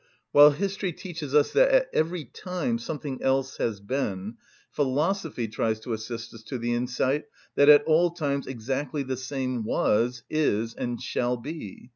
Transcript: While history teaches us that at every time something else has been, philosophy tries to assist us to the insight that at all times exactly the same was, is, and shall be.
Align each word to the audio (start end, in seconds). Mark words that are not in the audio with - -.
While 0.31 0.49
history 0.49 0.93
teaches 0.93 1.35
us 1.35 1.51
that 1.51 1.69
at 1.69 1.87
every 1.93 2.25
time 2.25 2.79
something 2.79 3.21
else 3.21 3.57
has 3.57 3.79
been, 3.79 4.37
philosophy 4.71 5.47
tries 5.47 5.79
to 5.81 5.93
assist 5.93 6.33
us 6.33 6.41
to 6.45 6.57
the 6.57 6.73
insight 6.73 7.25
that 7.53 7.69
at 7.69 7.83
all 7.83 8.09
times 8.09 8.47
exactly 8.47 9.03
the 9.03 9.15
same 9.15 9.63
was, 9.63 10.23
is, 10.27 10.73
and 10.73 10.99
shall 10.99 11.37
be. 11.37 11.89